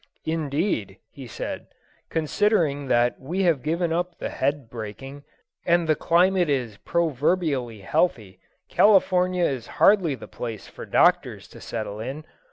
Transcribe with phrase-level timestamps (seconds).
[0.25, 1.67] "Indeed," he said,
[2.09, 5.23] "considering that we have given up head breaking,
[5.63, 11.99] and the climate is proverbially healthy, California is hardly the place for doctors to settle
[11.99, 12.25] in.